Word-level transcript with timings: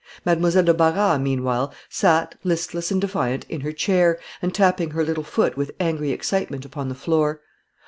Mademoiselle 0.25 0.63
de 0.63 0.73
Barras, 0.73 1.19
meanwhile, 1.21 1.71
sate, 1.87 2.33
listless 2.43 2.89
and 2.89 2.99
defiant, 2.99 3.45
in 3.49 3.61
her 3.61 3.71
chair, 3.71 4.17
and 4.41 4.51
tapping 4.51 4.89
her 4.89 5.05
little 5.05 5.21
foot 5.23 5.55
with 5.55 5.75
angry 5.79 6.09
excitement 6.11 6.65
upon 6.65 6.89
the 6.89 6.95
floor. 6.95 7.39